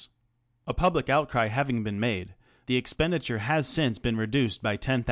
A 0.65 0.73
public 0.73 1.09
outcry 1.09 1.45
having 1.49 1.83
been 1.83 1.99
made, 1.99 2.33
the 2.65 2.75
expenditure 2.75 3.37
has 3.37 3.67
since 3.67 3.99
been 3.99 4.17
reduced 4.17 4.63
by 4.63 4.75
^"10,000. 4.75 4.99